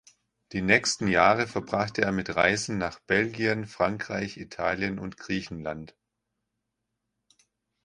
[0.51, 5.95] Die nächsten Jahre verbrachte er mit Reisen nach Belgien, Frankreich, Italien und Griechenland.